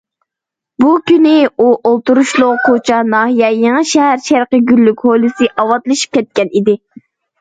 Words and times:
بۇ 0.83 0.93
كۈنى 1.09 1.33
ئۇ 1.65 1.73
ئولتۇرۇشلۇق 1.89 2.65
كۇچا 2.69 3.01
ناھىيە 3.11 3.51
يېڭى 3.67 3.83
شەھەر 3.93 4.25
شەرقىي 4.31 4.65
گۈللۈك 4.73 5.05
ھويلىسى 5.09 5.51
ئاۋاتلىشىپ 5.57 6.19
كەتكەن 6.21 6.51
ئىدى. 6.61 6.79